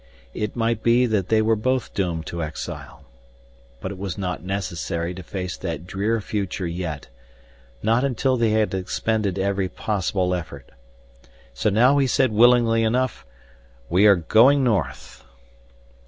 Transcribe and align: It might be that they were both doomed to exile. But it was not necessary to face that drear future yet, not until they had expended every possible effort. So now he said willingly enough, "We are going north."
It 0.33 0.55
might 0.55 0.81
be 0.81 1.05
that 1.05 1.29
they 1.29 1.43
were 1.43 1.55
both 1.55 1.93
doomed 1.93 2.25
to 2.25 2.41
exile. 2.41 3.03
But 3.81 3.91
it 3.91 3.99
was 3.99 4.17
not 4.17 4.41
necessary 4.43 5.13
to 5.13 5.21
face 5.21 5.55
that 5.57 5.85
drear 5.85 6.19
future 6.21 6.65
yet, 6.65 7.09
not 7.83 8.03
until 8.03 8.35
they 8.35 8.49
had 8.49 8.73
expended 8.73 9.37
every 9.37 9.69
possible 9.69 10.33
effort. 10.33 10.71
So 11.53 11.69
now 11.69 11.99
he 11.99 12.07
said 12.07 12.31
willingly 12.31 12.83
enough, 12.83 13.27
"We 13.89 14.07
are 14.07 14.15
going 14.15 14.63
north." 14.63 15.23